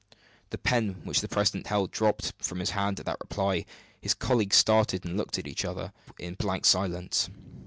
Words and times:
The 0.49 0.57
pen 0.57 1.01
which 1.03 1.21
the 1.21 1.27
president 1.27 1.67
held 1.67 1.91
dropped 1.91 2.33
from 2.39 2.57
his 2.57 2.71
hand 2.71 2.99
at 2.99 3.05
that 3.05 3.19
reply; 3.19 3.65
his 4.01 4.15
colleagues 4.15 4.57
started, 4.57 5.05
and 5.05 5.15
looked 5.15 5.37
at 5.37 5.45
each 5.45 5.63
other 5.63 5.93
in 6.17 6.33
blank 6.33 6.65
silence. 6.65 7.29